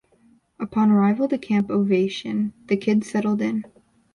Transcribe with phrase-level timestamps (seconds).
[0.59, 3.65] Upon arrival to Camp Ovation, the kids settle in.